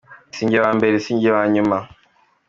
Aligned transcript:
Si 0.35 0.41
njye 0.45 0.59
wa 0.65 0.71
mbere 0.77 0.95
si 1.03 1.11
nanjye 1.13 1.29
wa 1.35 1.43
nyuma. 1.53 1.77